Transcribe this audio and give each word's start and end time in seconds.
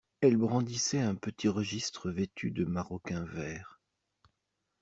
Elle 0.21 0.35
brandissait 0.35 0.97
un 0.99 1.13
petit 1.13 1.47
registre 1.47 2.09
vêtu 2.09 2.49
de 2.49 2.65
maroquin 2.65 3.23
vert. 3.23 3.79